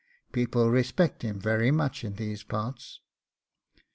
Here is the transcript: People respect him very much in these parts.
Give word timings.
People 0.31 0.71
respect 0.71 1.21
him 1.21 1.39
very 1.39 1.69
much 1.69 2.03
in 2.03 2.15
these 2.15 2.41
parts. 2.41 3.01